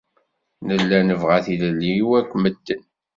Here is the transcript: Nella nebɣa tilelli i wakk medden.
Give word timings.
Nella 0.67 0.99
nebɣa 1.01 1.37
tilelli 1.45 1.91
i 1.95 2.03
wakk 2.07 2.31
medden. 2.41 2.83